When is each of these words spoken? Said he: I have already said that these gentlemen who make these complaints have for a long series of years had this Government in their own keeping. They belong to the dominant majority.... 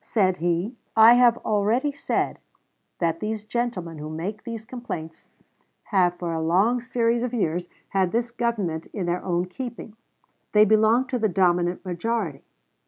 Said 0.03 0.37
he: 0.37 0.73
I 0.95 1.13
have 1.13 1.37
already 1.45 1.91
said 1.91 2.39
that 2.97 3.19
these 3.19 3.43
gentlemen 3.43 3.99
who 3.99 4.09
make 4.09 4.43
these 4.43 4.65
complaints 4.65 5.29
have 5.83 6.15
for 6.17 6.33
a 6.33 6.41
long 6.41 6.81
series 6.81 7.21
of 7.21 7.35
years 7.35 7.69
had 7.89 8.11
this 8.11 8.31
Government 8.31 8.87
in 8.93 9.05
their 9.05 9.23
own 9.23 9.45
keeping. 9.45 9.95
They 10.53 10.65
belong 10.65 11.05
to 11.09 11.19
the 11.19 11.29
dominant 11.29 11.85
majority.... 11.85 12.41